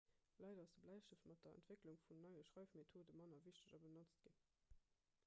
[0.39, 4.41] leider ass de bläistëft mat der entwécklung vun neie schreifmethode manner wichteg a benotzt ginn